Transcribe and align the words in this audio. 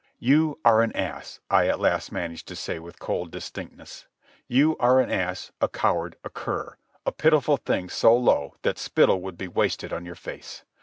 "You 0.17 0.57
are 0.65 0.81
an 0.81 0.93
ass," 0.95 1.41
I 1.51 1.67
at 1.67 1.79
last 1.79 2.11
managed 2.11 2.47
to 2.47 2.55
say 2.55 2.79
with 2.79 2.97
cold 2.97 3.29
distinctness. 3.29 4.07
"You 4.47 4.75
are 4.79 4.99
an 4.99 5.11
ass, 5.11 5.51
a 5.61 5.69
coward, 5.69 6.15
a 6.23 6.29
cur, 6.31 6.75
a 7.05 7.11
pitiful 7.11 7.57
thing 7.57 7.87
so 7.87 8.17
low 8.17 8.55
that 8.63 8.79
spittle 8.79 9.21
would 9.21 9.37
be 9.37 9.47
wasted 9.47 9.93
on 9.93 10.07
your 10.07 10.15
face. 10.15 10.65